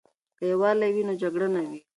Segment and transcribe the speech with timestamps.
[0.37, 1.79] که یووالی وي نو جګړه نه وي.